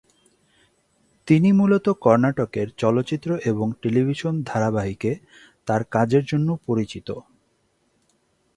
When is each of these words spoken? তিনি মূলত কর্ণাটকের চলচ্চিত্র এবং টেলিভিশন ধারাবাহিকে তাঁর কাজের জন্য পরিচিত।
তিনি 1.27 1.49
মূলত 1.51 1.85
কর্ণাটকের 2.01 2.67
চলচ্চিত্র 2.77 3.29
এবং 3.45 3.67
টেলিভিশন 3.81 4.33
ধারাবাহিকে 4.43 5.11
তাঁর 5.67 5.81
কাজের 5.91 6.23
জন্য 6.25 6.49
পরিচিত। 6.65 7.07